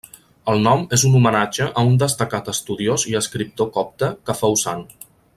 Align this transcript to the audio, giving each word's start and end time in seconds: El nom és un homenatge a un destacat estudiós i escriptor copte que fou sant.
El 0.53 0.61
nom 0.67 0.79
és 0.95 1.01
un 1.09 1.17
homenatge 1.19 1.67
a 1.81 1.83
un 1.91 1.99
destacat 2.05 2.49
estudiós 2.55 3.05
i 3.11 3.17
escriptor 3.23 3.69
copte 3.79 4.09
que 4.31 4.37
fou 4.45 4.57
sant. 4.63 4.83